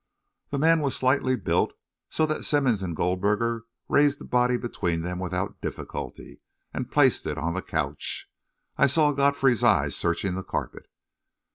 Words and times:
The 0.49 0.57
man 0.57 0.79
was 0.81 0.95
slightly 0.95 1.35
built, 1.35 1.73
so 2.09 2.25
that 2.25 2.43
Simmonds 2.43 2.81
and 2.81 2.95
Goldberger 2.95 3.65
raised 3.87 4.17
the 4.19 4.23
body 4.25 4.57
between 4.57 5.01
them 5.01 5.19
without 5.19 5.61
difficulty 5.61 6.41
and 6.73 6.89
placed 6.89 7.27
it 7.27 7.37
on 7.37 7.53
the 7.53 7.61
couch. 7.61 8.27
I 8.79 8.87
saw 8.87 9.11
Godfrey's 9.11 9.63
eyes 9.63 9.95
searching 9.95 10.33
the 10.33 10.43
carpet. 10.43 10.87